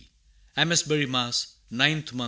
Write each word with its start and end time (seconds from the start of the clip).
D. 0.01 0.07
AMESBURY, 0.63 1.05
MASS., 1.05 1.57
9th 1.71 2.13
mo. 2.13 2.19